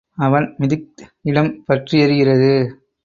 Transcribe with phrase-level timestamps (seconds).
[0.17, 2.51] அவன் மிதித்க இடம் பற்றி எரிகிறது.